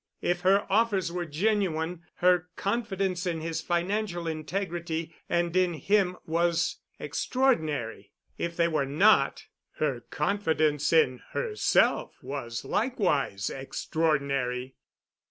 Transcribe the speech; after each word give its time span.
If 0.23 0.41
her 0.41 0.65
offers 0.67 1.11
were 1.11 1.27
genuine, 1.27 2.01
her 2.15 2.49
confidence 2.55 3.27
in 3.27 3.39
his 3.41 3.61
financial 3.61 4.25
integrity 4.27 5.13
and 5.29 5.55
in 5.55 5.75
him 5.75 6.17
was 6.25 6.77
extraordinary. 6.99 8.11
If 8.35 8.57
they 8.57 8.67
were 8.67 8.87
not, 8.87 9.45
her 9.73 10.01
confidence 10.09 10.91
in 10.91 11.21
herself 11.33 12.15
was 12.23 12.65
likewise 12.65 13.51
extraordinary. 13.51 14.73